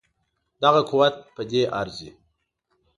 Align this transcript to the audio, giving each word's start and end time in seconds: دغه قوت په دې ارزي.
دغه 0.63 0.81
قوت 0.89 1.15
په 1.35 1.41
دې 1.51 1.63
ارزي. 1.79 2.11